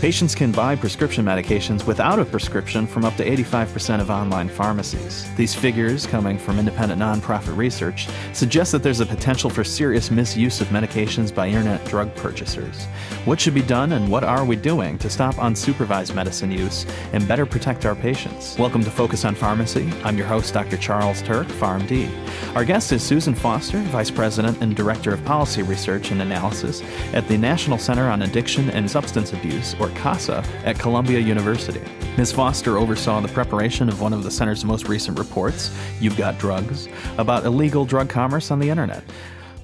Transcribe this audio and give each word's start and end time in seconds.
Patients 0.00 0.34
can 0.34 0.52
buy 0.52 0.76
prescription 0.76 1.24
medications 1.24 1.86
without 1.86 2.18
a 2.18 2.26
prescription 2.26 2.86
from 2.86 3.06
up 3.06 3.16
to 3.16 3.24
85% 3.24 4.00
of 4.00 4.10
online 4.10 4.50
pharmacies. 4.50 5.26
These 5.34 5.54
figures, 5.54 6.06
coming 6.06 6.36
from 6.36 6.58
independent 6.58 7.00
nonprofit 7.00 7.56
research, 7.56 8.08
suggest 8.34 8.72
that 8.72 8.82
there's 8.82 9.00
a 9.00 9.06
potential 9.06 9.48
for 9.48 9.64
serious 9.64 10.10
misuse 10.10 10.60
of 10.60 10.68
medications 10.68 11.34
by 11.34 11.48
internet 11.48 11.82
drug 11.86 12.14
purchasers. 12.16 12.84
What 13.24 13.40
should 13.40 13.54
be 13.54 13.62
done 13.62 13.92
and 13.92 14.10
what 14.10 14.24
are 14.24 14.44
we 14.44 14.56
doing 14.56 14.98
to 14.98 15.08
stop 15.08 15.36
unsupervised 15.36 16.14
medicine 16.14 16.50
use 16.50 16.84
and 17.14 17.26
better 17.26 17.46
protect 17.46 17.86
our 17.86 17.94
patients? 17.94 18.58
Welcome 18.58 18.84
to 18.84 18.90
Focus 18.90 19.24
on 19.24 19.34
Pharmacy. 19.34 19.90
I'm 20.02 20.18
your 20.18 20.26
host, 20.26 20.52
Dr. 20.52 20.76
Charles 20.76 21.22
Turck, 21.22 21.46
PharmD. 21.46 22.10
Our 22.54 22.64
guest 22.66 22.92
is 22.92 23.02
Susan 23.02 23.34
Foster, 23.34 23.78
Vice 23.84 24.10
President 24.10 24.60
and 24.60 24.76
Director 24.76 25.14
of 25.14 25.24
Policy 25.24 25.62
Research 25.62 26.10
and 26.10 26.20
Analysis 26.20 26.82
at 27.14 27.26
the 27.26 27.38
National 27.38 27.78
Center 27.78 28.10
on 28.10 28.22
Addiction 28.22 28.68
and 28.70 28.90
Substance 28.90 29.32
Abuse, 29.32 29.74
CASA, 29.90 30.44
at 30.64 30.78
Columbia 30.78 31.18
University. 31.18 31.82
Ms. 32.16 32.32
Foster 32.32 32.78
oversaw 32.78 33.20
the 33.20 33.28
preparation 33.28 33.88
of 33.88 34.00
one 34.00 34.12
of 34.12 34.22
the 34.22 34.30
center's 34.30 34.64
most 34.64 34.88
recent 34.88 35.18
reports, 35.18 35.76
You've 36.00 36.16
Got 36.16 36.38
Drugs, 36.38 36.88
about 37.18 37.44
illegal 37.44 37.84
drug 37.84 38.08
commerce 38.08 38.50
on 38.50 38.58
the 38.58 38.70
internet. 38.70 39.02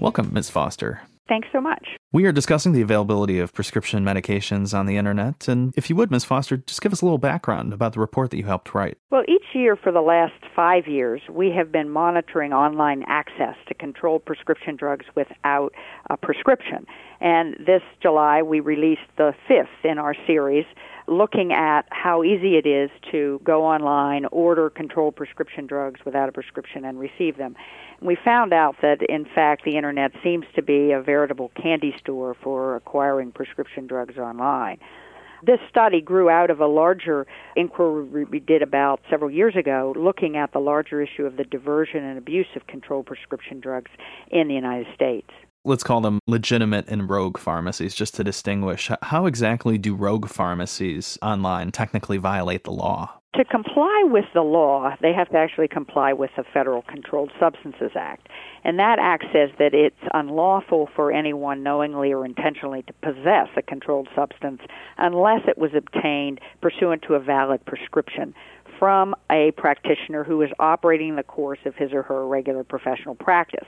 Welcome, 0.00 0.32
Ms. 0.32 0.50
Foster. 0.50 1.02
Thanks 1.28 1.48
so 1.52 1.60
much. 1.60 1.99
We 2.12 2.26
are 2.26 2.32
discussing 2.32 2.72
the 2.72 2.80
availability 2.80 3.38
of 3.38 3.54
prescription 3.54 4.04
medications 4.04 4.76
on 4.76 4.86
the 4.86 4.96
internet. 4.96 5.46
And 5.46 5.72
if 5.76 5.88
you 5.88 5.94
would, 5.94 6.10
Ms. 6.10 6.24
Foster, 6.24 6.56
just 6.56 6.82
give 6.82 6.92
us 6.92 7.02
a 7.02 7.04
little 7.04 7.18
background 7.18 7.72
about 7.72 7.92
the 7.92 8.00
report 8.00 8.30
that 8.30 8.36
you 8.36 8.42
helped 8.42 8.74
write. 8.74 8.98
Well, 9.10 9.22
each 9.28 9.54
year 9.54 9.76
for 9.76 9.92
the 9.92 10.00
last 10.00 10.34
five 10.56 10.88
years, 10.88 11.22
we 11.30 11.52
have 11.52 11.70
been 11.70 11.88
monitoring 11.88 12.52
online 12.52 13.04
access 13.06 13.54
to 13.68 13.74
controlled 13.74 14.24
prescription 14.24 14.74
drugs 14.74 15.06
without 15.14 15.72
a 16.10 16.16
prescription. 16.16 16.84
And 17.20 17.54
this 17.64 17.82
July, 18.02 18.42
we 18.42 18.58
released 18.58 19.06
the 19.16 19.32
fifth 19.46 19.84
in 19.84 19.98
our 19.98 20.16
series 20.26 20.64
looking 21.10 21.52
at 21.52 21.82
how 21.90 22.22
easy 22.22 22.56
it 22.56 22.66
is 22.66 22.88
to 23.10 23.40
go 23.42 23.64
online, 23.64 24.26
order 24.26 24.70
controlled 24.70 25.16
prescription 25.16 25.66
drugs 25.66 26.00
without 26.04 26.28
a 26.28 26.32
prescription, 26.32 26.84
and 26.84 26.98
receive 26.98 27.36
them. 27.36 27.56
We 28.00 28.16
found 28.24 28.52
out 28.54 28.76
that, 28.80 29.02
in 29.08 29.26
fact, 29.26 29.64
the 29.64 29.76
internet 29.76 30.12
seems 30.22 30.46
to 30.54 30.62
be 30.62 30.92
a 30.92 31.02
veritable 31.02 31.50
candy 31.60 31.94
store 32.00 32.36
for 32.42 32.76
acquiring 32.76 33.32
prescription 33.32 33.86
drugs 33.86 34.18
online. 34.18 34.78
This 35.42 35.58
study 35.70 36.02
grew 36.02 36.28
out 36.28 36.50
of 36.50 36.60
a 36.60 36.66
larger 36.66 37.26
inquiry 37.56 38.24
we 38.24 38.40
did 38.40 38.60
about 38.60 39.00
several 39.08 39.30
years 39.30 39.56
ago, 39.56 39.94
looking 39.96 40.36
at 40.36 40.52
the 40.52 40.58
larger 40.58 41.00
issue 41.00 41.24
of 41.24 41.36
the 41.36 41.44
diversion 41.44 42.04
and 42.04 42.18
abuse 42.18 42.48
of 42.56 42.66
controlled 42.66 43.06
prescription 43.06 43.58
drugs 43.58 43.90
in 44.30 44.48
the 44.48 44.54
United 44.54 44.86
States 44.94 45.30
let's 45.64 45.82
call 45.82 46.00
them 46.00 46.20
legitimate 46.26 46.88
and 46.88 47.08
rogue 47.10 47.38
pharmacies 47.38 47.94
just 47.94 48.14
to 48.14 48.24
distinguish. 48.24 48.90
How 49.02 49.26
exactly 49.26 49.78
do 49.78 49.94
rogue 49.94 50.28
pharmacies 50.28 51.18
online 51.22 51.70
technically 51.70 52.16
violate 52.16 52.64
the 52.64 52.72
law? 52.72 53.20
To 53.36 53.44
comply 53.44 54.02
with 54.06 54.24
the 54.34 54.42
law, 54.42 54.96
they 55.00 55.12
have 55.12 55.28
to 55.28 55.36
actually 55.36 55.68
comply 55.68 56.12
with 56.12 56.30
the 56.36 56.42
Federal 56.52 56.82
Controlled 56.82 57.30
Substances 57.38 57.92
Act. 57.94 58.26
And 58.64 58.78
that 58.80 58.98
act 58.98 59.24
says 59.32 59.50
that 59.58 59.72
it's 59.72 59.94
unlawful 60.12 60.88
for 60.96 61.12
anyone 61.12 61.62
knowingly 61.62 62.12
or 62.12 62.24
intentionally 62.24 62.82
to 62.82 62.92
possess 62.94 63.48
a 63.56 63.62
controlled 63.62 64.08
substance 64.16 64.62
unless 64.98 65.42
it 65.46 65.58
was 65.58 65.70
obtained 65.76 66.40
pursuant 66.60 67.02
to 67.02 67.14
a 67.14 67.20
valid 67.20 67.64
prescription 67.66 68.34
from 68.80 69.14
a 69.30 69.52
practitioner 69.58 70.24
who 70.24 70.42
is 70.42 70.50
operating 70.58 71.14
the 71.14 71.22
course 71.22 71.60
of 71.66 71.76
his 71.76 71.92
or 71.92 72.02
her 72.02 72.26
regular 72.26 72.64
professional 72.64 73.14
practice. 73.14 73.66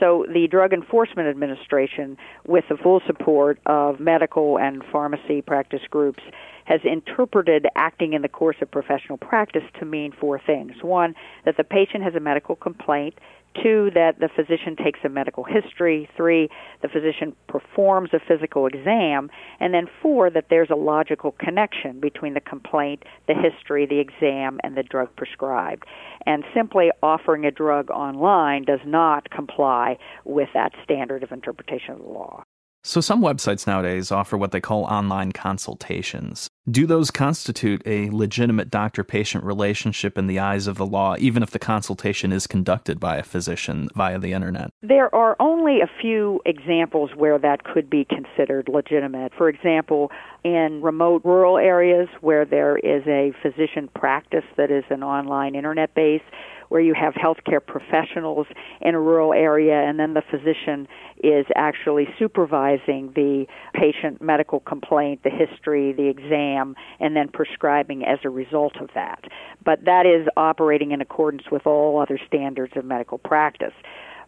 So 0.00 0.26
the 0.32 0.48
Drug 0.48 0.72
Enforcement 0.72 1.28
Administration, 1.28 2.16
with 2.46 2.64
the 2.68 2.76
full 2.76 3.00
support 3.06 3.60
of 3.66 4.00
medical 4.00 4.58
and 4.58 4.82
pharmacy 4.90 5.42
practice 5.42 5.82
groups, 5.90 6.22
has 6.64 6.80
interpreted 6.84 7.66
acting 7.76 8.14
in 8.14 8.22
the 8.22 8.28
course 8.28 8.56
of 8.60 8.70
professional 8.70 9.18
practice 9.18 9.62
to 9.78 9.84
mean 9.84 10.12
four 10.18 10.40
things. 10.40 10.72
One, 10.82 11.14
that 11.44 11.56
the 11.56 11.64
patient 11.64 12.02
has 12.02 12.14
a 12.14 12.20
medical 12.20 12.56
complaint 12.56 13.14
Two, 13.62 13.90
that 13.94 14.18
the 14.18 14.28
physician 14.28 14.76
takes 14.76 15.00
a 15.04 15.08
medical 15.08 15.44
history. 15.44 16.08
Three, 16.16 16.48
the 16.82 16.88
physician 16.88 17.34
performs 17.48 18.10
a 18.12 18.18
physical 18.18 18.66
exam. 18.66 19.30
And 19.60 19.72
then 19.72 19.86
four, 20.02 20.30
that 20.30 20.46
there's 20.50 20.70
a 20.70 20.76
logical 20.76 21.32
connection 21.32 22.00
between 22.00 22.34
the 22.34 22.40
complaint, 22.40 23.04
the 23.28 23.34
history, 23.34 23.86
the 23.86 23.98
exam, 23.98 24.58
and 24.62 24.76
the 24.76 24.82
drug 24.82 25.14
prescribed. 25.16 25.84
And 26.26 26.44
simply 26.54 26.90
offering 27.02 27.44
a 27.44 27.50
drug 27.50 27.90
online 27.90 28.64
does 28.64 28.80
not 28.84 29.30
comply 29.30 29.98
with 30.24 30.48
that 30.54 30.72
standard 30.84 31.22
of 31.22 31.32
interpretation 31.32 31.94
of 31.94 31.98
the 31.98 32.08
law. 32.08 32.42
So, 32.86 33.00
some 33.00 33.20
websites 33.20 33.66
nowadays 33.66 34.12
offer 34.12 34.36
what 34.36 34.52
they 34.52 34.60
call 34.60 34.84
online 34.84 35.32
consultations. 35.32 36.48
Do 36.70 36.86
those 36.86 37.10
constitute 37.10 37.82
a 37.84 38.10
legitimate 38.10 38.70
doctor 38.70 39.02
patient 39.02 39.42
relationship 39.42 40.16
in 40.16 40.28
the 40.28 40.38
eyes 40.38 40.68
of 40.68 40.76
the 40.76 40.86
law, 40.86 41.16
even 41.18 41.42
if 41.42 41.50
the 41.50 41.58
consultation 41.58 42.32
is 42.32 42.46
conducted 42.46 43.00
by 43.00 43.16
a 43.16 43.24
physician 43.24 43.88
via 43.96 44.20
the 44.20 44.32
internet? 44.32 44.70
There 44.82 45.12
are 45.12 45.34
only 45.40 45.80
a 45.80 45.90
few 46.00 46.40
examples 46.46 47.10
where 47.16 47.38
that 47.40 47.64
could 47.64 47.90
be 47.90 48.04
considered 48.04 48.68
legitimate. 48.68 49.32
For 49.36 49.48
example, 49.48 50.12
in 50.46 50.80
remote 50.80 51.22
rural 51.24 51.58
areas 51.58 52.08
where 52.20 52.44
there 52.44 52.76
is 52.78 53.02
a 53.08 53.32
physician 53.42 53.88
practice 53.96 54.44
that 54.56 54.70
is 54.70 54.84
an 54.90 55.02
online 55.02 55.56
internet 55.56 55.92
base, 55.94 56.22
where 56.68 56.80
you 56.80 56.94
have 56.94 57.14
healthcare 57.14 57.64
professionals 57.64 58.46
in 58.80 58.94
a 58.94 59.00
rural 59.00 59.32
area 59.32 59.74
and 59.74 59.98
then 59.98 60.14
the 60.14 60.22
physician 60.30 60.86
is 61.22 61.46
actually 61.54 62.06
supervising 62.18 63.12
the 63.14 63.46
patient 63.72 64.20
medical 64.20 64.60
complaint, 64.60 65.20
the 65.22 65.30
history, 65.30 65.92
the 65.92 66.08
exam, 66.08 66.74
and 67.00 67.16
then 67.16 67.28
prescribing 67.28 68.04
as 68.04 68.18
a 68.24 68.30
result 68.30 68.76
of 68.80 68.88
that. 68.94 69.24
But 69.64 69.84
that 69.84 70.06
is 70.06 70.28
operating 70.36 70.92
in 70.92 71.00
accordance 71.00 71.44
with 71.50 71.66
all 71.66 72.00
other 72.00 72.18
standards 72.26 72.72
of 72.76 72.84
medical 72.84 73.18
practice 73.18 73.74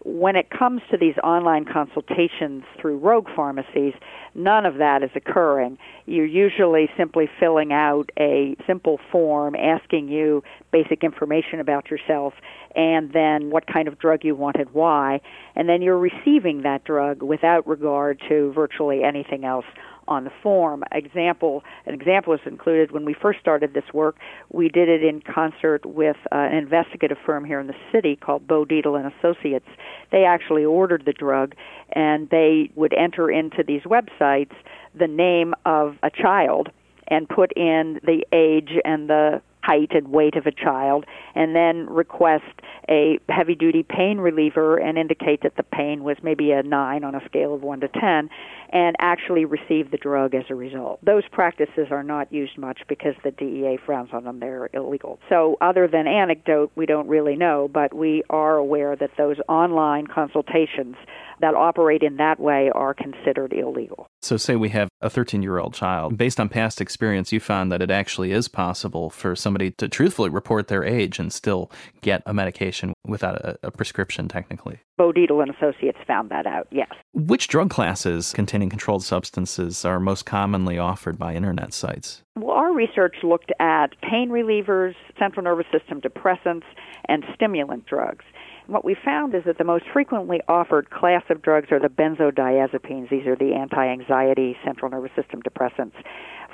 when 0.04 0.36
it 0.36 0.50
comes 0.50 0.81
to 0.91 0.97
these 0.97 1.16
online 1.25 1.64
consultations 1.64 2.64
through 2.81 2.98
rogue 2.98 3.28
pharmacies, 3.34 3.94
none 4.34 4.64
of 4.64 4.76
that 4.76 5.03
is 5.03 5.10
occurring. 5.14 5.78
You're 6.06 6.26
usually 6.26 6.88
simply 6.97 7.28
filling 7.41 7.72
out 7.72 8.10
a 8.19 8.56
simple 8.66 9.00
form 9.10 9.54
asking 9.56 10.09
you 10.09 10.42
basic 10.72 11.03
information 11.03 11.60
about 11.60 11.91
yourself 11.91 12.34
and 12.75 13.12
then 13.12 13.50
what 13.50 13.66
kind 13.66 13.88
of 13.88 13.98
drug 13.98 14.25
you 14.25 14.34
wanted, 14.34 14.72
why, 14.72 15.20
and 15.56 15.69
then 15.69 15.82
you're 15.82 15.98
receiving 15.98 16.62
that 16.62 16.84
drug 16.84 17.22
without 17.22 17.66
regard 17.66 18.22
to 18.28 18.53
virtually 18.53 19.03
anything 19.03 19.44
else 19.44 19.65
on 20.08 20.24
the 20.24 20.32
form. 20.42 20.82
Example, 20.92 21.62
an 21.86 21.94
example 21.94 22.34
is 22.34 22.41
included 22.44 22.91
when 22.91 23.04
we 23.04 23.14
first 23.14 23.38
started 23.41 23.74
this 23.74 23.84
work. 23.92 24.16
We 24.50 24.69
did 24.69 24.88
it 24.88 25.04
in 25.04 25.20
concert 25.20 25.86
with 25.86 26.16
uh, 26.32 26.36
an 26.36 26.56
investigative 26.56 27.19
firm 27.24 27.44
here 27.44 27.60
in 27.60 27.66
the 27.66 27.76
city 27.92 28.16
called 28.16 28.47
Bo 28.47 28.66
and 28.68 29.12
Associates. 29.20 29.68
They 30.10 30.24
actually 30.24 30.64
ordered 30.64 31.04
the 31.04 31.12
drug, 31.12 31.54
and 31.92 32.28
they 32.30 32.70
would 32.74 32.92
enter 32.94 33.30
into 33.30 33.62
these 33.62 33.82
websites 33.82 34.54
the 34.98 35.06
name 35.06 35.54
of 35.64 35.97
a 36.02 36.10
child 36.10 36.70
and 37.08 37.28
put 37.28 37.52
in 37.56 38.00
the 38.04 38.24
age 38.32 38.72
and 38.84 39.08
the 39.08 39.41
height 39.68 39.90
and 39.90 40.08
weight 40.08 40.34
of 40.34 40.46
a 40.46 40.52
child, 40.52 41.04
and 41.34 41.54
then 41.54 41.86
request 41.90 42.44
a 42.88 43.18
heavy 43.28 43.54
duty 43.54 43.82
pain 43.82 44.18
reliever 44.18 44.78
and 44.78 44.96
indicate 44.96 45.42
that 45.42 45.56
the 45.56 45.62
pain 45.62 46.02
was 46.02 46.16
maybe 46.22 46.52
a 46.52 46.62
9 46.62 47.04
on 47.04 47.14
a 47.14 47.24
scale 47.26 47.54
of 47.54 47.62
1 47.62 47.80
to 47.80 47.88
10, 47.88 48.30
and 48.70 48.96
actually 48.98 49.44
receive 49.44 49.90
the 49.90 49.98
drug 49.98 50.34
as 50.34 50.44
a 50.48 50.54
result. 50.54 50.98
Those 51.04 51.24
practices 51.30 51.88
are 51.90 52.02
not 52.02 52.32
used 52.32 52.56
much 52.56 52.80
because 52.88 53.14
the 53.22 53.30
DEA 53.30 53.78
frowns 53.84 54.10
on 54.12 54.24
them. 54.24 54.40
They're 54.40 54.70
illegal. 54.72 55.18
So, 55.28 55.58
other 55.60 55.86
than 55.86 56.06
anecdote, 56.06 56.72
we 56.74 56.86
don't 56.86 57.08
really 57.08 57.36
know, 57.36 57.68
but 57.72 57.94
we 57.94 58.22
are 58.30 58.56
aware 58.56 58.96
that 58.96 59.10
those 59.18 59.36
online 59.48 60.06
consultations 60.06 60.96
that 61.40 61.54
operate 61.54 62.02
in 62.02 62.16
that 62.16 62.40
way 62.40 62.70
are 62.74 62.94
considered 62.94 63.52
illegal. 63.52 64.07
So, 64.20 64.36
say 64.36 64.56
we 64.56 64.70
have 64.70 64.88
a 65.00 65.08
13 65.08 65.42
year 65.42 65.58
old 65.58 65.74
child. 65.74 66.16
Based 66.16 66.40
on 66.40 66.48
past 66.48 66.80
experience, 66.80 67.32
you 67.32 67.38
found 67.38 67.70
that 67.70 67.80
it 67.80 67.91
actually 67.91 68.32
is 68.32 68.48
possible 68.48 69.10
for 69.10 69.36
somebody 69.36 69.70
to 69.72 69.88
truthfully 69.88 70.28
report 70.28 70.68
their 70.68 70.84
age 70.84 71.18
and 71.18 71.32
still 71.32 71.70
get 72.00 72.22
a 72.26 72.34
medication 72.34 72.92
without 73.06 73.36
a, 73.36 73.59
a 73.62 73.70
prescription, 73.70 74.26
technically. 74.28 74.80
Bo 74.97 75.12
and 75.12 75.50
Associates 75.50 75.98
found 76.06 76.30
that 76.30 76.47
out, 76.47 76.66
yes. 76.72 76.91
Which 77.15 77.47
drug 77.47 77.70
classes 77.70 78.32
containing 78.32 78.68
controlled 78.68 79.04
substances 79.04 79.84
are 79.84 80.00
most 80.00 80.26
commonly 80.26 80.78
offered 80.78 81.18
by 81.18 81.34
internet 81.34 81.72
sites? 81.72 82.22
Well, 82.36 82.56
our 82.56 82.72
research 82.72 83.16
looked 83.22 83.53
at 83.60 83.88
pain 84.03 84.30
relievers, 84.30 84.94
central 85.18 85.44
nervous 85.44 85.66
system 85.72 86.00
depressants, 86.00 86.64
and 87.09 87.24
stimulant 87.34 87.86
drugs 87.86 88.24
what 88.68 88.84
we 88.84 88.94
found 88.94 89.34
is 89.34 89.42
that 89.47 89.59
the 89.59 89.65
most 89.65 89.84
frequently 89.92 90.41
offered 90.47 90.91
class 90.91 91.22
of 91.30 91.42
drugs 91.42 91.68
are 91.72 91.80
the 91.80 91.88
benzodiazepines. 91.88 93.09
These 93.10 93.26
are 93.26 93.34
the 93.34 93.54
anti 93.54 93.84
anxiety 93.84 94.56
central 94.65 94.91
nervous 94.91 95.10
system 95.16 95.42
depressants, 95.42 95.94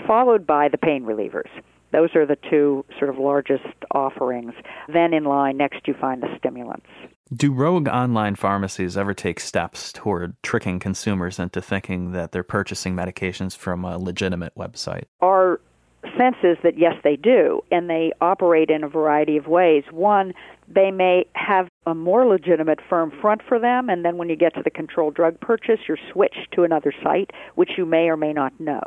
followed 0.06 0.46
by 0.46 0.68
the 0.68 0.78
pain 0.78 1.04
relievers. 1.04 1.50
Those 1.92 2.14
are 2.14 2.24
the 2.24 2.38
two 2.50 2.84
sort 2.98 3.10
of 3.10 3.18
largest 3.18 3.66
offerings. 3.92 4.54
Then 4.92 5.12
in 5.12 5.24
line, 5.24 5.56
next 5.56 5.86
you 5.86 5.94
find 5.94 6.22
the 6.22 6.28
stimulants. 6.38 6.86
Do 7.32 7.52
rogue 7.52 7.88
online 7.88 8.36
pharmacies 8.36 8.96
ever 8.96 9.14
take 9.14 9.40
steps 9.40 9.92
toward 9.92 10.40
tricking 10.42 10.78
consumers 10.78 11.38
into 11.38 11.60
thinking 11.60 12.12
that 12.12 12.32
they're 12.32 12.42
purchasing 12.42 12.94
medications 12.94 13.56
from 13.56 13.84
a 13.84 13.98
legitimate 13.98 14.54
website? 14.56 15.04
Our 15.20 15.60
sense 16.18 16.36
is 16.42 16.56
that 16.62 16.78
yes, 16.78 16.94
they 17.02 17.16
do, 17.16 17.60
and 17.70 17.88
they 17.88 18.12
operate 18.20 18.70
in 18.70 18.84
a 18.84 18.88
variety 18.88 19.36
of 19.36 19.46
ways. 19.46 19.84
One, 19.90 20.32
they 20.68 20.90
may 20.90 21.26
have 21.34 21.68
a 21.86 21.94
more 21.94 22.26
legitimate 22.26 22.80
firm 22.88 23.12
front 23.20 23.42
for 23.46 23.58
them, 23.58 23.88
and 23.88 24.04
then 24.04 24.16
when 24.16 24.28
you 24.28 24.36
get 24.36 24.54
to 24.54 24.62
the 24.62 24.70
controlled 24.70 25.14
drug 25.14 25.38
purchase, 25.40 25.80
you're 25.86 25.98
switched 26.12 26.52
to 26.52 26.62
another 26.62 26.92
site, 27.02 27.30
which 27.54 27.72
you 27.76 27.84
may 27.84 28.08
or 28.08 28.16
may 28.16 28.32
not 28.32 28.58
know. 28.58 28.82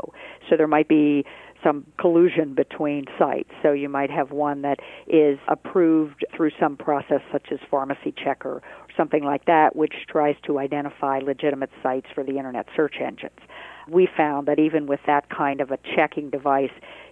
So 0.49 0.57
there 0.57 0.67
might 0.67 0.87
be 0.87 1.25
some 1.63 1.85
collusion 1.99 2.53
between 2.53 3.05
sites. 3.17 3.49
So 3.63 3.71
you 3.71 3.89
might 3.89 4.11
have 4.11 4.31
one 4.31 4.61
that 4.61 4.79
is 5.07 5.39
approved 5.47 6.25
through 6.35 6.51
some 6.59 6.77
process 6.77 7.21
such 7.31 7.47
as 7.51 7.59
Pharmacy 7.69 8.13
Checker 8.23 8.49
or 8.49 8.61
something 8.95 9.23
like 9.23 9.45
that, 9.45 9.75
which 9.75 9.93
tries 10.09 10.35
to 10.45 10.59
identify 10.59 11.19
legitimate 11.19 11.71
sites 11.81 12.07
for 12.13 12.23
the 12.23 12.37
internet 12.37 12.67
search 12.75 12.95
engines. 13.03 13.39
We 13.89 14.07
found 14.15 14.47
that 14.47 14.59
even 14.59 14.87
with 14.87 14.99
that 15.07 15.29
kind 15.29 15.61
of 15.61 15.71
a 15.71 15.77
checking 15.95 16.29
device, 16.29 16.71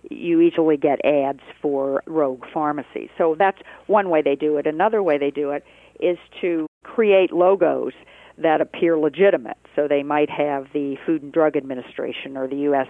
you 0.10 0.42
easily 0.42 0.78
get 0.78 1.04
ads 1.06 1.42
for 1.62 2.04
rogue 2.06 2.44
pharmacies. 2.54 3.10
So 3.18 3.36
that's 3.38 3.60
one 3.88 4.10
way 4.10 4.22
they 4.22 4.36
do 4.36 4.58
it. 4.58 4.68
Another 4.68 5.02
way 5.02 5.18
they 5.18 5.32
do 5.32 5.52
it 5.52 5.64
is 6.00 6.18
to 6.42 6.68
create 6.84 7.32
logos 7.32 7.94
that 8.38 8.62
appear 8.62 8.98
legitimate. 8.98 9.58
So 9.76 9.88
they 9.88 10.04
might 10.04 10.30
have 10.30 10.66
the 10.74 10.98
Food 11.06 11.24
and 11.24 11.32
Drug 11.32 11.56
Administration 11.56 12.36
or 12.36 12.48
the 12.48 12.58
U.S. 12.58 12.88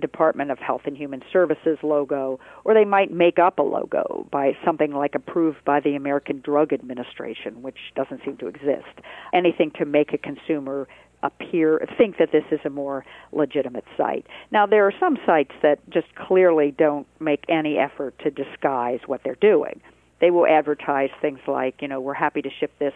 Department 0.00 0.50
of 0.50 0.58
Health 0.58 0.82
and 0.86 0.96
Human 0.96 1.22
Services 1.32 1.78
logo, 1.82 2.40
or 2.64 2.74
they 2.74 2.84
might 2.84 3.12
make 3.12 3.38
up 3.38 3.58
a 3.58 3.62
logo 3.62 4.26
by 4.30 4.52
something 4.64 4.92
like 4.92 5.14
approved 5.14 5.64
by 5.64 5.80
the 5.80 5.94
American 5.94 6.40
Drug 6.40 6.72
Administration, 6.72 7.62
which 7.62 7.78
doesn't 7.94 8.20
seem 8.24 8.36
to 8.38 8.48
exist. 8.48 9.00
Anything 9.32 9.70
to 9.78 9.84
make 9.84 10.12
a 10.12 10.18
consumer 10.18 10.88
appear 11.24 11.84
think 11.98 12.18
that 12.18 12.30
this 12.30 12.44
is 12.52 12.60
a 12.64 12.70
more 12.70 13.04
legitimate 13.32 13.84
site. 13.96 14.26
Now 14.52 14.66
there 14.66 14.86
are 14.86 14.92
some 15.00 15.18
sites 15.26 15.52
that 15.62 15.78
just 15.90 16.14
clearly 16.14 16.70
don't 16.70 17.06
make 17.18 17.44
any 17.48 17.78
effort 17.78 18.16
to 18.20 18.30
disguise 18.30 19.00
what 19.06 19.22
they're 19.24 19.34
doing. 19.40 19.80
They 20.20 20.30
will 20.30 20.46
advertise 20.46 21.10
things 21.20 21.40
like, 21.48 21.82
you 21.82 21.88
know, 21.88 22.00
we're 22.00 22.14
happy 22.14 22.42
to 22.42 22.50
ship 22.50 22.72
this 22.78 22.94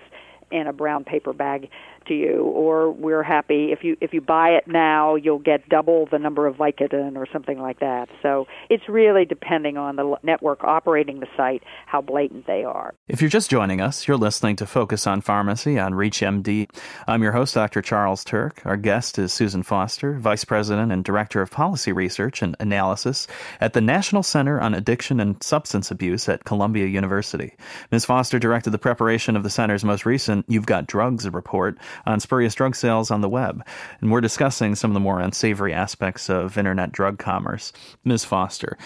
in 0.50 0.66
a 0.66 0.72
brown 0.72 1.04
paper 1.04 1.32
bag 1.32 1.68
to 2.08 2.14
you 2.14 2.42
or 2.42 2.90
we're 2.90 3.22
happy 3.22 3.72
if 3.72 3.84
you 3.84 3.96
if 4.00 4.12
you 4.12 4.20
buy 4.20 4.50
it 4.50 4.66
now 4.66 5.14
you'll 5.14 5.38
get 5.38 5.68
double 5.68 6.06
the 6.10 6.18
number 6.18 6.46
of 6.46 6.56
Vicodin 6.56 7.16
or 7.16 7.26
something 7.32 7.58
like 7.60 7.80
that. 7.80 8.08
So 8.22 8.46
it's 8.70 8.88
really 8.88 9.24
depending 9.24 9.76
on 9.76 9.96
the 9.96 10.16
network 10.22 10.64
operating 10.64 11.20
the 11.20 11.28
site 11.36 11.62
how 11.86 12.00
blatant 12.00 12.46
they 12.46 12.64
are. 12.64 12.94
If 13.08 13.20
you're 13.20 13.30
just 13.30 13.50
joining 13.50 13.80
us, 13.80 14.08
you're 14.08 14.16
listening 14.16 14.56
to 14.56 14.66
Focus 14.66 15.06
on 15.06 15.20
Pharmacy 15.20 15.78
on 15.78 15.92
ReachMD. 15.92 16.68
I'm 17.06 17.22
your 17.22 17.32
host 17.32 17.54
Dr. 17.54 17.82
Charles 17.82 18.24
Turck. 18.24 18.64
Our 18.64 18.76
guest 18.76 19.18
is 19.18 19.32
Susan 19.32 19.62
Foster, 19.62 20.18
Vice 20.18 20.44
President 20.44 20.92
and 20.92 21.04
Director 21.04 21.42
of 21.42 21.50
Policy 21.50 21.92
Research 21.92 22.42
and 22.42 22.56
Analysis 22.60 23.26
at 23.60 23.72
the 23.72 23.80
National 23.80 24.22
Center 24.22 24.60
on 24.60 24.74
Addiction 24.74 25.20
and 25.20 25.42
Substance 25.42 25.90
Abuse 25.90 26.28
at 26.28 26.44
Columbia 26.44 26.86
University. 26.86 27.54
Ms. 27.90 28.04
Foster 28.04 28.38
directed 28.38 28.70
the 28.70 28.78
preparation 28.78 29.36
of 29.36 29.42
the 29.42 29.50
center's 29.50 29.84
most 29.84 30.06
recent 30.06 30.44
You've 30.48 30.66
Got 30.66 30.86
Drugs 30.86 31.28
report 31.28 31.78
on 32.06 32.20
spurious 32.20 32.54
drug 32.54 32.74
sales 32.74 33.10
on 33.10 33.20
the 33.20 33.28
web. 33.28 33.64
And 34.00 34.10
we're 34.10 34.20
discussing 34.20 34.74
some 34.74 34.90
of 34.90 34.94
the 34.94 35.00
more 35.00 35.20
unsavory 35.20 35.72
aspects 35.72 36.28
of 36.28 36.58
internet 36.58 36.92
drug 36.92 37.18
commerce. 37.18 37.72
Ms. 38.04 38.24
Foster, 38.24 38.76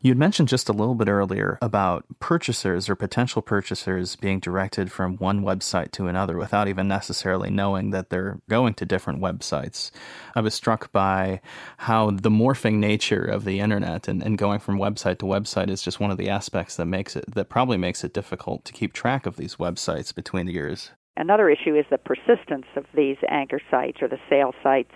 you'd 0.00 0.18
mentioned 0.18 0.48
just 0.48 0.68
a 0.68 0.72
little 0.72 0.94
bit 0.94 1.08
earlier 1.08 1.58
about 1.62 2.04
purchasers 2.18 2.88
or 2.88 2.96
potential 2.96 3.42
purchasers 3.42 4.16
being 4.16 4.40
directed 4.40 4.90
from 4.90 5.16
one 5.16 5.42
website 5.42 5.92
to 5.92 6.06
another 6.06 6.36
without 6.36 6.68
even 6.68 6.88
necessarily 6.88 7.50
knowing 7.50 7.90
that 7.90 8.10
they're 8.10 8.40
going 8.48 8.74
to 8.74 8.86
different 8.86 9.20
websites. 9.20 9.90
I 10.34 10.40
was 10.40 10.54
struck 10.54 10.92
by 10.92 11.40
how 11.78 12.10
the 12.10 12.30
morphing 12.30 12.74
nature 12.74 13.24
of 13.24 13.44
the 13.44 13.60
internet 13.60 14.08
and, 14.08 14.22
and 14.22 14.38
going 14.38 14.60
from 14.60 14.78
website 14.78 15.18
to 15.18 15.26
website 15.26 15.70
is 15.70 15.82
just 15.82 16.00
one 16.00 16.10
of 16.10 16.18
the 16.18 16.28
aspects 16.28 16.76
that 16.76 16.86
makes 16.86 17.16
it 17.16 17.24
that 17.34 17.48
probably 17.48 17.76
makes 17.76 18.04
it 18.04 18.14
difficult 18.14 18.64
to 18.64 18.72
keep 18.72 18.92
track 18.92 19.26
of 19.26 19.36
these 19.36 19.56
websites 19.56 20.14
between 20.14 20.46
the 20.46 20.52
years. 20.52 20.90
Another 21.16 21.50
issue 21.50 21.76
is 21.76 21.84
the 21.90 21.98
persistence 21.98 22.64
of 22.74 22.86
these 22.94 23.18
anchor 23.28 23.60
sites 23.70 24.00
or 24.00 24.08
the 24.08 24.18
sale 24.30 24.54
sites. 24.62 24.90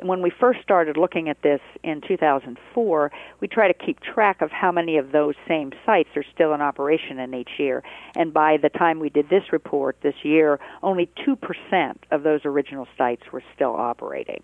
When 0.00 0.20
we 0.20 0.30
first 0.30 0.60
started 0.62 0.98
looking 0.98 1.30
at 1.30 1.40
this 1.42 1.60
in 1.82 2.02
2004, 2.06 3.10
we 3.40 3.48
try 3.48 3.68
to 3.68 3.86
keep 3.86 4.00
track 4.00 4.42
of 4.42 4.50
how 4.50 4.70
many 4.70 4.98
of 4.98 5.12
those 5.12 5.34
same 5.48 5.72
sites 5.86 6.10
are 6.14 6.24
still 6.34 6.52
in 6.52 6.60
operation 6.60 7.18
in 7.18 7.32
each 7.32 7.52
year. 7.58 7.82
And 8.14 8.34
by 8.34 8.58
the 8.58 8.68
time 8.68 8.98
we 8.98 9.08
did 9.08 9.30
this 9.30 9.44
report 9.50 9.96
this 10.02 10.16
year, 10.24 10.60
only 10.82 11.08
2% 11.26 11.94
of 12.10 12.22
those 12.22 12.40
original 12.44 12.86
sites 12.98 13.22
were 13.32 13.42
still 13.54 13.74
operating. 13.74 14.42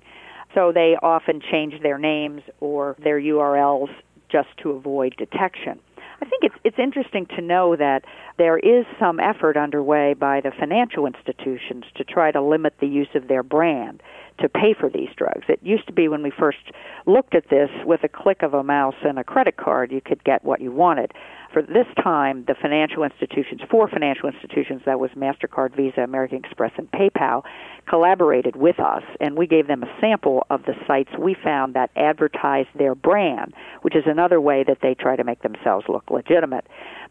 So 0.54 0.72
they 0.72 0.96
often 1.02 1.42
change 1.50 1.82
their 1.82 1.98
names 1.98 2.40
or 2.60 2.96
their 3.02 3.20
URLs 3.20 3.90
just 4.30 4.48
to 4.62 4.70
avoid 4.70 5.14
detection. 5.18 5.80
I 6.20 6.24
think 6.24 6.42
it's 6.44 6.54
it's 6.64 6.78
interesting 6.78 7.26
to 7.36 7.42
know 7.42 7.76
that 7.76 8.04
there 8.38 8.58
is 8.58 8.84
some 8.98 9.20
effort 9.20 9.56
underway 9.56 10.14
by 10.14 10.40
the 10.40 10.50
financial 10.58 11.06
institutions 11.06 11.84
to 11.96 12.04
try 12.04 12.32
to 12.32 12.42
limit 12.42 12.74
the 12.80 12.88
use 12.88 13.08
of 13.14 13.28
their 13.28 13.42
brand 13.42 14.02
to 14.38 14.48
pay 14.48 14.74
for 14.78 14.88
these 14.88 15.08
drugs. 15.16 15.44
It 15.48 15.60
used 15.62 15.86
to 15.86 15.92
be 15.92 16.08
when 16.08 16.22
we 16.22 16.30
first 16.30 16.58
looked 17.06 17.34
at 17.34 17.48
this 17.50 17.70
with 17.84 18.04
a 18.04 18.08
click 18.08 18.42
of 18.42 18.54
a 18.54 18.62
mouse 18.62 18.94
and 19.02 19.18
a 19.18 19.24
credit 19.24 19.56
card 19.56 19.92
you 19.92 20.00
could 20.00 20.22
get 20.24 20.44
what 20.44 20.60
you 20.60 20.72
wanted. 20.72 21.12
For 21.52 21.62
this 21.62 21.86
time, 22.02 22.44
the 22.46 22.54
financial 22.54 23.02
institutions, 23.04 23.62
four 23.70 23.88
financial 23.88 24.28
institutions, 24.28 24.82
that 24.84 25.00
was 25.00 25.10
MasterCard, 25.16 25.74
Visa, 25.74 26.02
American 26.02 26.44
Express, 26.44 26.72
and 26.76 26.90
PayPal, 26.90 27.42
collaborated 27.88 28.54
with 28.54 28.78
us, 28.78 29.02
and 29.18 29.34
we 29.34 29.46
gave 29.46 29.66
them 29.66 29.82
a 29.82 30.00
sample 30.00 30.46
of 30.50 30.64
the 30.64 30.74
sites 30.86 31.10
we 31.18 31.34
found 31.34 31.72
that 31.74 31.90
advertised 31.96 32.68
their 32.76 32.94
brand, 32.94 33.54
which 33.80 33.96
is 33.96 34.04
another 34.06 34.42
way 34.42 34.62
that 34.62 34.78
they 34.82 34.94
try 34.94 35.16
to 35.16 35.24
make 35.24 35.40
themselves 35.40 35.86
look 35.88 36.10
legitimate. 36.10 36.66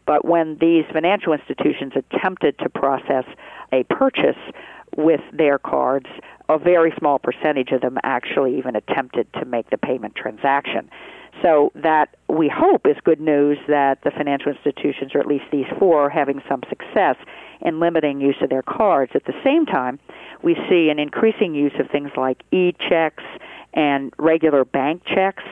But 0.06 0.24
when 0.24 0.56
these 0.60 0.84
financial 0.92 1.32
institutions 1.32 1.94
attempted 1.96 2.58
to 2.60 2.68
process 2.68 3.24
a 3.72 3.82
purchase 3.90 4.38
with 4.96 5.20
their 5.32 5.58
cards, 5.58 6.06
a 6.48 6.58
very 6.58 6.92
small 6.98 7.18
percentage 7.18 7.70
of 7.72 7.80
them 7.80 7.98
actually 8.02 8.56
even 8.58 8.76
attempted 8.76 9.32
to 9.34 9.44
make 9.44 9.70
the 9.70 9.78
payment 9.78 10.14
transaction. 10.14 10.90
So 11.42 11.70
that 11.74 12.16
we 12.28 12.50
hope 12.52 12.86
is 12.86 12.96
good 13.04 13.20
news 13.20 13.58
that 13.68 14.02
the 14.02 14.10
financial 14.10 14.50
institutions, 14.52 15.12
or 15.14 15.20
at 15.20 15.26
least 15.26 15.44
these 15.52 15.66
four, 15.78 16.06
are 16.06 16.10
having 16.10 16.42
some 16.48 16.62
success 16.68 17.16
in 17.60 17.78
limiting 17.78 18.20
use 18.20 18.36
of 18.42 18.50
their 18.50 18.62
cards. 18.62 19.12
At 19.14 19.24
the 19.24 19.34
same 19.44 19.64
time, 19.64 20.00
we 20.42 20.56
see 20.68 20.88
an 20.90 20.98
increasing 20.98 21.54
use 21.54 21.74
of 21.78 21.90
things 21.90 22.10
like 22.16 22.42
e-checks 22.50 23.22
and 23.74 24.12
regular 24.18 24.64
bank 24.64 25.02
checks 25.04 25.44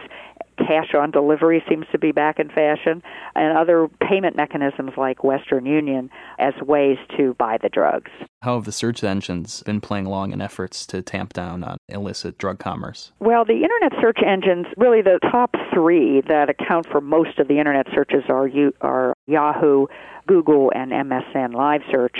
cash 0.59 0.94
on 0.94 1.11
delivery 1.11 1.62
seems 1.69 1.87
to 1.93 1.99
be 1.99 2.12
back 2.12 2.38
in 2.38 2.49
fashion, 2.49 3.02
and 3.35 3.57
other 3.57 3.88
payment 4.09 4.37
mechanisms 4.37 4.93
like 4.97 5.23
Western 5.23 5.66
Union 5.66 6.11
as 6.38 6.55
ways 6.62 6.99
to 7.16 7.35
buy 7.35 7.59
the 7.62 7.69
drugs. 7.69 8.11
How 8.47 8.55
have 8.55 8.65
the 8.65 8.71
search 8.71 9.03
engines 9.03 9.65
been 9.65 9.81
playing 9.81 10.07
along 10.07 10.31
in 10.31 10.41
efforts 10.41 10.87
to 10.87 11.03
tamp 11.03 11.33
down 11.33 11.65
on 11.65 11.79
illicit 11.88 12.38
drug 12.38 12.61
commerce? 12.61 13.11
Well, 13.19 13.45
the 13.45 13.65
internet 13.65 14.00
search 14.00 14.21
engines, 14.25 14.67
really 14.76 15.03
the 15.03 15.19
top 15.33 15.57
three 15.75 16.21
that 16.29 16.49
account 16.49 16.87
for 16.88 17.00
most 17.00 17.41
of 17.41 17.49
the 17.49 17.59
internet 17.59 17.88
searches 17.93 18.23
are, 18.29 18.49
are 18.83 19.17
Yahoo, 19.26 19.88
Google, 20.29 20.71
and 20.76 20.93
MSN 20.93 21.55
Live 21.55 21.81
Search. 21.91 22.19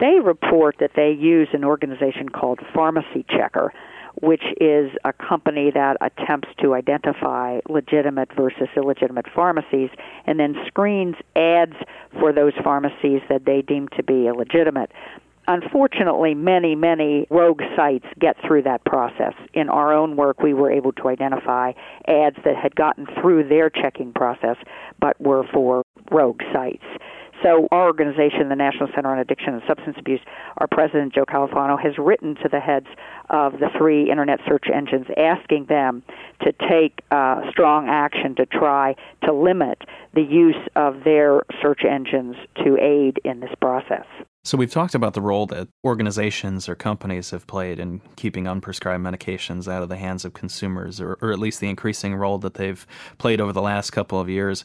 They 0.00 0.18
report 0.20 0.74
that 0.80 0.94
they 0.96 1.12
use 1.12 1.46
an 1.52 1.62
organization 1.62 2.28
called 2.28 2.58
Pharmacy 2.74 3.24
Checker 3.30 3.72
which 4.20 4.42
is 4.60 4.90
a 5.04 5.12
company 5.12 5.70
that 5.72 5.96
attempts 6.00 6.48
to 6.60 6.74
identify 6.74 7.60
legitimate 7.68 8.28
versus 8.36 8.66
illegitimate 8.76 9.26
pharmacies 9.32 9.90
and 10.26 10.40
then 10.40 10.56
screens 10.66 11.14
ads 11.36 11.76
for 12.18 12.32
those 12.32 12.52
pharmacies 12.64 13.20
that 13.28 13.44
they 13.44 13.62
deem 13.62 13.86
to 13.96 14.02
be 14.02 14.26
illegitimate. 14.26 14.90
Unfortunately, 15.50 16.34
many, 16.34 16.74
many 16.74 17.26
rogue 17.30 17.62
sites 17.74 18.04
get 18.20 18.36
through 18.46 18.62
that 18.64 18.84
process. 18.84 19.32
In 19.54 19.70
our 19.70 19.94
own 19.94 20.14
work, 20.14 20.42
we 20.42 20.52
were 20.52 20.70
able 20.70 20.92
to 20.92 21.08
identify 21.08 21.72
ads 22.06 22.36
that 22.44 22.54
had 22.54 22.76
gotten 22.76 23.06
through 23.18 23.48
their 23.48 23.70
checking 23.70 24.12
process 24.12 24.56
but 25.00 25.18
were 25.18 25.44
for 25.50 25.82
rogue 26.10 26.42
sites. 26.52 26.84
So 27.42 27.66
our 27.70 27.86
organization, 27.86 28.50
the 28.50 28.56
National 28.56 28.90
Center 28.94 29.10
on 29.10 29.20
Addiction 29.20 29.54
and 29.54 29.62
Substance 29.66 29.96
Abuse, 29.98 30.20
our 30.58 30.66
president, 30.66 31.14
Joe 31.14 31.24
Califano, 31.24 31.80
has 31.80 31.96
written 31.96 32.34
to 32.42 32.48
the 32.50 32.60
heads 32.60 32.88
of 33.30 33.52
the 33.52 33.70
three 33.78 34.10
internet 34.10 34.40
search 34.46 34.66
engines 34.74 35.06
asking 35.16 35.66
them 35.66 36.02
to 36.42 36.52
take 36.68 37.00
uh, 37.10 37.48
strong 37.50 37.88
action 37.88 38.34
to 38.34 38.44
try 38.44 38.96
to 39.24 39.32
limit 39.32 39.80
the 40.14 40.22
use 40.22 40.60
of 40.76 41.04
their 41.04 41.42
search 41.62 41.84
engines 41.88 42.36
to 42.64 42.76
aid 42.76 43.18
in 43.24 43.40
this 43.40 43.54
process. 43.62 44.04
So, 44.44 44.56
we've 44.56 44.70
talked 44.70 44.94
about 44.94 45.14
the 45.14 45.20
role 45.20 45.46
that 45.46 45.68
organizations 45.84 46.68
or 46.68 46.74
companies 46.74 47.30
have 47.30 47.46
played 47.46 47.78
in 47.78 48.00
keeping 48.16 48.44
unprescribed 48.44 49.02
medications 49.02 49.70
out 49.70 49.82
of 49.82 49.88
the 49.88 49.96
hands 49.96 50.24
of 50.24 50.32
consumers, 50.32 51.00
or, 51.00 51.18
or 51.20 51.32
at 51.32 51.38
least 51.38 51.60
the 51.60 51.68
increasing 51.68 52.14
role 52.14 52.38
that 52.38 52.54
they've 52.54 52.86
played 53.18 53.40
over 53.40 53.52
the 53.52 53.62
last 53.62 53.90
couple 53.90 54.20
of 54.20 54.28
years. 54.28 54.64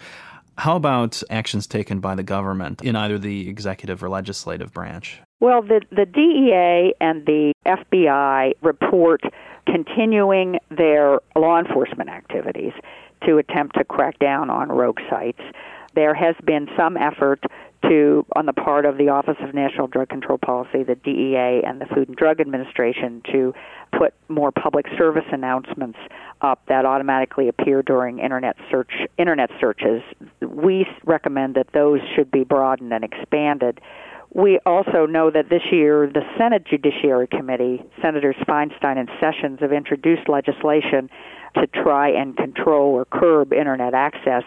How 0.58 0.76
about 0.76 1.24
actions 1.30 1.66
taken 1.66 2.00
by 2.00 2.16
the 2.16 2.24
government 2.24 2.82
in 2.84 2.96
either 2.96 3.18
the 3.18 3.50
executive 3.50 4.04
or 4.04 4.10
legislative 4.10 4.72
branch? 4.72 5.20
Well, 5.40 5.62
the, 5.62 5.82
the 5.90 6.06
DEA 6.06 6.94
and 7.02 7.26
the 7.26 7.54
FBI 7.66 8.54
report 8.62 9.22
continuing 9.66 10.60
their 10.70 11.20
law 11.36 11.60
enforcement 11.60 12.10
activities 12.10 12.74
to 13.26 13.38
attempt 13.38 13.76
to 13.78 13.84
crack 13.84 14.20
down 14.20 14.50
on 14.50 14.70
rogue 14.70 15.00
sites. 15.10 15.42
There 15.96 16.14
has 16.14 16.36
been 16.46 16.68
some 16.78 16.98
effort 16.98 17.44
to, 17.84 18.26
on 18.36 18.46
the 18.46 18.54
part 18.54 18.86
of 18.86 18.98
the 18.98 19.10
Office 19.10 19.38
of 19.42 19.54
National 19.54 19.88
Drug 19.88 20.10
Control 20.10 20.38
Policy, 20.38 20.84
the 20.84 20.96
DEA, 20.96 21.62
and 21.66 21.80
the 21.80 21.86
Food 21.86 22.08
and 22.08 22.18
Drug 22.18 22.40
Administration 22.40 23.22
to 23.32 23.54
put 23.98 24.14
more 24.30 24.52
public 24.52 24.86
service 24.98 25.26
announcements 25.32 25.98
up 26.42 26.62
that 26.68 26.86
automatically 26.86 27.48
appear 27.48 27.82
during 27.82 28.20
internet 28.20 28.56
search 28.72 28.92
internet 29.18 29.50
searches. 29.60 30.02
We 30.42 30.86
recommend 31.06 31.56
that 31.56 31.68
those 31.74 32.00
should 32.16 32.32
be 32.32 32.44
broadened 32.44 32.92
and 32.94 33.04
expanded. 33.04 33.80
We 34.34 34.60
also 34.66 35.06
know 35.06 35.30
that 35.30 35.50
this 35.50 35.62
year 35.72 36.10
the 36.12 36.24
Senate 36.38 36.66
Judiciary 36.66 37.28
Committee, 37.28 37.84
Senators 38.02 38.36
Feinstein 38.48 38.98
and 38.98 39.10
Sessions, 39.22 39.60
have 39.62 39.72
introduced 39.72 40.28
legislation 40.28 41.10
to 41.56 41.68
try 41.68 42.10
and 42.10 42.36
control 42.36 42.94
or 42.94 43.06
curb 43.06 43.54
internet 43.54 43.94
access. 43.94 44.44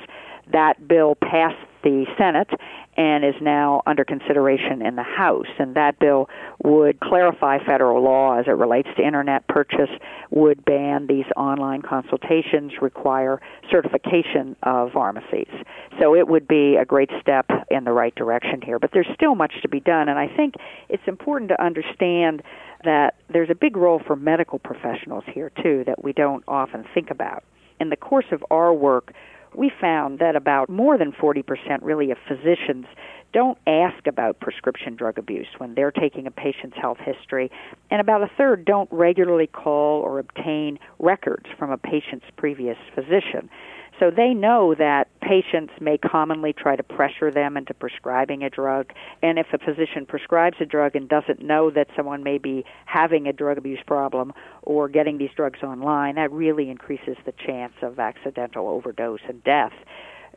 That 0.52 0.88
bill 0.88 1.14
passed 1.14 1.65
the 1.86 2.04
Senate 2.18 2.50
and 2.96 3.24
is 3.24 3.36
now 3.40 3.80
under 3.86 4.04
consideration 4.04 4.82
in 4.84 4.96
the 4.96 5.04
House. 5.04 5.46
And 5.60 5.76
that 5.76 6.00
bill 6.00 6.28
would 6.64 6.98
clarify 6.98 7.64
federal 7.64 8.02
law 8.02 8.36
as 8.36 8.46
it 8.48 8.56
relates 8.56 8.88
to 8.96 9.06
internet 9.06 9.46
purchase, 9.46 9.90
would 10.30 10.64
ban 10.64 11.06
these 11.06 11.26
online 11.36 11.82
consultations, 11.82 12.72
require 12.82 13.40
certification 13.70 14.56
of 14.64 14.90
pharmacies. 14.92 15.52
So 16.00 16.16
it 16.16 16.26
would 16.26 16.48
be 16.48 16.74
a 16.74 16.84
great 16.84 17.10
step 17.20 17.46
in 17.70 17.84
the 17.84 17.92
right 17.92 18.14
direction 18.16 18.62
here. 18.62 18.80
But 18.80 18.90
there's 18.92 19.06
still 19.14 19.36
much 19.36 19.52
to 19.62 19.68
be 19.68 19.78
done, 19.78 20.08
and 20.08 20.18
I 20.18 20.26
think 20.26 20.54
it's 20.88 21.06
important 21.06 21.50
to 21.50 21.62
understand 21.62 22.42
that 22.82 23.14
there's 23.32 23.50
a 23.50 23.54
big 23.54 23.76
role 23.76 24.02
for 24.04 24.16
medical 24.16 24.58
professionals 24.58 25.22
here, 25.32 25.52
too, 25.62 25.84
that 25.86 26.02
we 26.02 26.12
don't 26.12 26.42
often 26.48 26.84
think 26.94 27.10
about. 27.12 27.44
In 27.78 27.90
the 27.90 27.96
course 27.96 28.26
of 28.32 28.44
our 28.50 28.72
work, 28.72 29.12
we 29.54 29.70
found 29.80 30.18
that 30.18 30.36
about 30.36 30.68
more 30.68 30.98
than 30.98 31.12
40% 31.12 31.44
really 31.82 32.10
of 32.10 32.18
physicians 32.26 32.86
don't 33.32 33.58
ask 33.66 34.06
about 34.06 34.40
prescription 34.40 34.96
drug 34.96 35.18
abuse 35.18 35.48
when 35.58 35.74
they're 35.74 35.90
taking 35.90 36.26
a 36.26 36.30
patient's 36.30 36.76
health 36.80 36.98
history, 36.98 37.50
and 37.90 38.00
about 38.00 38.22
a 38.22 38.30
third 38.36 38.64
don't 38.64 38.88
regularly 38.90 39.46
call 39.46 40.00
or 40.00 40.18
obtain 40.18 40.78
records 40.98 41.46
from 41.58 41.70
a 41.70 41.76
patient's 41.76 42.26
previous 42.36 42.78
physician. 42.94 43.50
So 43.98 44.10
they 44.10 44.34
know 44.34 44.74
that 44.74 45.08
patients 45.20 45.72
may 45.80 45.96
commonly 45.96 46.52
try 46.52 46.76
to 46.76 46.82
pressure 46.82 47.30
them 47.30 47.56
into 47.56 47.72
prescribing 47.72 48.42
a 48.42 48.50
drug. 48.50 48.92
And 49.22 49.38
if 49.38 49.46
a 49.52 49.58
physician 49.58 50.04
prescribes 50.06 50.56
a 50.60 50.66
drug 50.66 50.94
and 50.94 51.08
doesn't 51.08 51.42
know 51.42 51.70
that 51.70 51.88
someone 51.96 52.22
may 52.22 52.38
be 52.38 52.64
having 52.84 53.26
a 53.26 53.32
drug 53.32 53.56
abuse 53.58 53.80
problem 53.86 54.32
or 54.62 54.88
getting 54.88 55.16
these 55.18 55.30
drugs 55.34 55.62
online, 55.62 56.16
that 56.16 56.30
really 56.30 56.68
increases 56.68 57.16
the 57.24 57.32
chance 57.32 57.72
of 57.80 57.98
accidental 57.98 58.68
overdose 58.68 59.20
and 59.28 59.42
death. 59.44 59.72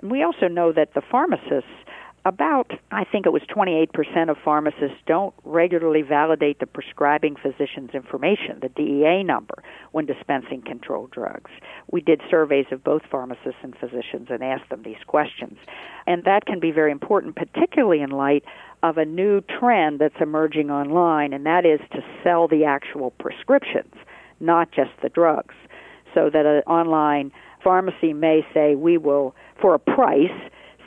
And 0.01 0.09
we 0.09 0.23
also 0.23 0.47
know 0.47 0.71
that 0.71 0.93
the 0.93 1.01
pharmacists 1.01 1.69
about, 2.25 2.71
I 2.91 3.03
think 3.03 3.25
it 3.25 3.31
was 3.31 3.41
28% 3.43 4.29
of 4.29 4.37
pharmacists 4.43 4.97
don't 5.05 5.33
regularly 5.43 6.01
validate 6.01 6.59
the 6.59 6.65
prescribing 6.65 7.35
physician's 7.35 7.91
information, 7.93 8.59
the 8.61 8.69
DEA 8.69 9.23
number, 9.23 9.63
when 9.91 10.05
dispensing 10.05 10.61
controlled 10.61 11.11
drugs. 11.11 11.51
We 11.91 12.01
did 12.01 12.21
surveys 12.29 12.65
of 12.71 12.83
both 12.83 13.03
pharmacists 13.09 13.59
and 13.63 13.75
physicians 13.77 14.27
and 14.29 14.43
asked 14.43 14.69
them 14.69 14.83
these 14.83 15.03
questions. 15.07 15.57
And 16.07 16.23
that 16.25 16.45
can 16.45 16.59
be 16.59 16.71
very 16.71 16.91
important, 16.91 17.35
particularly 17.35 18.01
in 18.01 18.09
light 18.09 18.43
of 18.83 18.97
a 18.97 19.05
new 19.05 19.41
trend 19.41 19.99
that's 19.99 20.21
emerging 20.21 20.69
online, 20.71 21.33
and 21.33 21.45
that 21.45 21.65
is 21.65 21.79
to 21.91 21.99
sell 22.23 22.47
the 22.47 22.65
actual 22.65 23.11
prescriptions, 23.11 23.93
not 24.39 24.71
just 24.71 24.91
the 25.01 25.09
drugs. 25.09 25.55
So 26.13 26.29
that 26.31 26.45
an 26.45 26.63
online 26.65 27.31
pharmacy 27.63 28.13
may 28.13 28.45
say, 28.53 28.75
we 28.75 28.97
will, 28.97 29.35
for 29.61 29.75
a 29.75 29.79
price, 29.79 30.31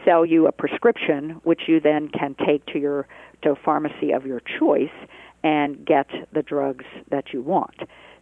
sell 0.05 0.25
you 0.25 0.47
a 0.47 0.53
prescription, 0.53 1.41
which 1.45 1.63
you 1.67 1.81
then 1.81 2.09
can 2.09 2.35
take 2.47 2.65
to 2.67 2.79
your 2.79 3.07
to 3.43 3.51
a 3.51 3.57
pharmacy 3.57 4.13
of 4.13 4.25
your 4.25 4.41
choice 4.59 4.95
and 5.43 5.85
get 5.85 6.07
the 6.33 6.43
drugs 6.43 6.85
that 7.11 7.33
you 7.33 7.43
want. 7.43 7.75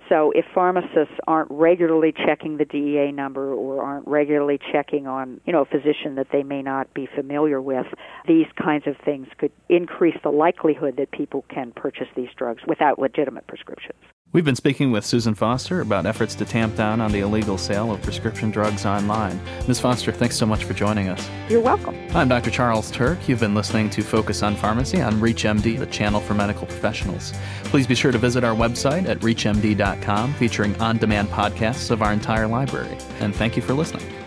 So 0.08 0.32
if 0.32 0.44
pharmacists 0.52 1.14
aren't 1.28 1.50
regularly 1.52 2.12
checking 2.12 2.56
the 2.56 2.64
DEA 2.64 3.12
number 3.12 3.54
or 3.54 3.82
aren't 3.82 4.08
regularly 4.08 4.58
checking 4.72 5.06
on, 5.06 5.40
you 5.46 5.52
know, 5.52 5.62
a 5.62 5.64
physician 5.64 6.16
that 6.16 6.28
they 6.32 6.42
may 6.42 6.62
not 6.62 6.92
be 6.94 7.08
familiar 7.14 7.60
with, 7.60 7.86
these 8.26 8.46
kinds 8.60 8.88
of 8.88 8.96
things 9.04 9.28
could 9.38 9.52
increase 9.68 10.16
the 10.24 10.30
likelihood 10.30 10.96
that 10.96 11.12
people 11.12 11.44
can 11.48 11.70
purchase 11.70 12.08
these 12.16 12.30
drugs 12.36 12.62
without 12.66 12.98
legitimate 12.98 13.46
prescriptions. 13.46 14.00
We've 14.32 14.44
been 14.44 14.54
speaking 14.54 14.92
with 14.92 15.04
Susan 15.04 15.34
Foster 15.34 15.80
about 15.80 16.06
efforts 16.06 16.36
to 16.36 16.44
tamp 16.44 16.76
down 16.76 17.00
on 17.00 17.10
the 17.10 17.18
illegal 17.18 17.58
sale 17.58 17.90
of 17.90 18.00
prescription 18.00 18.52
drugs 18.52 18.86
online. 18.86 19.40
Ms. 19.66 19.80
Foster, 19.80 20.12
thanks 20.12 20.36
so 20.36 20.46
much 20.46 20.62
for 20.62 20.72
joining 20.72 21.08
us. 21.08 21.28
You're 21.48 21.60
welcome. 21.60 21.96
I'm 22.14 22.28
Dr. 22.28 22.50
Charles 22.50 22.92
Turck. 22.92 23.26
You've 23.26 23.40
been 23.40 23.56
listening 23.56 23.90
to 23.90 24.02
Focus 24.02 24.44
on 24.44 24.54
Pharmacy 24.54 25.00
on 25.00 25.14
ReachMD, 25.14 25.80
the 25.80 25.86
channel 25.86 26.20
for 26.20 26.34
medical 26.34 26.68
professionals. 26.68 27.32
Please 27.64 27.88
be 27.88 27.96
sure 27.96 28.12
to 28.12 28.18
visit 28.18 28.44
our 28.44 28.54
website 28.54 29.08
at 29.08 29.18
reachmd.com 29.18 30.34
featuring 30.34 30.80
on 30.80 30.98
demand 30.98 31.28
podcasts 31.30 31.90
of 31.90 32.00
our 32.00 32.12
entire 32.12 32.46
library. 32.46 32.96
And 33.18 33.34
thank 33.34 33.56
you 33.56 33.62
for 33.62 33.74
listening. 33.74 34.19